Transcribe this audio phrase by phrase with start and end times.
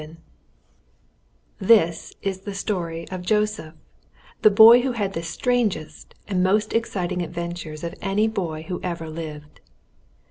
[1.71, 3.75] ]This is the story of Joseph,
[4.41, 9.07] the boy who had the strangest and most exciting adventures of any boy who ever
[9.11, 9.61] lived.